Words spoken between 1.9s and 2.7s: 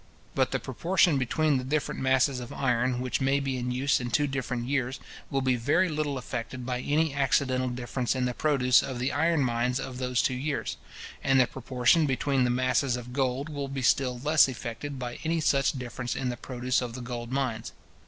masses of